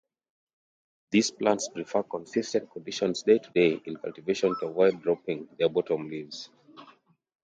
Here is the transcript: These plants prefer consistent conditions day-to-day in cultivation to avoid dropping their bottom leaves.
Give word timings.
These 1.11 1.29
plants 1.29 1.69
prefer 1.69 2.01
consistent 2.01 2.71
conditions 2.71 3.21
day-to-day 3.21 3.83
in 3.85 3.97
cultivation 3.97 4.55
to 4.59 4.65
avoid 4.65 4.99
dropping 5.03 5.47
their 5.59 5.69
bottom 5.69 6.09
leaves. 6.09 6.49